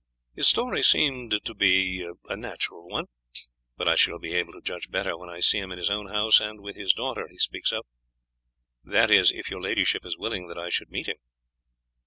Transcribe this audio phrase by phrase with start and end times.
[0.33, 3.05] His story seemed to me to be a natural one;
[3.77, 6.07] but I shall be able to judge better when I see him in his own
[6.07, 7.85] house and with this daughter he speaks of;
[8.83, 11.17] that is, if your ladyship is willing that I should meet him."